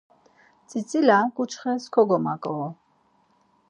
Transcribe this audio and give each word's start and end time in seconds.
Tzitzila 0.67 1.17
ǩuçxes 1.35 1.83
kogomaǩoru. 1.93 2.67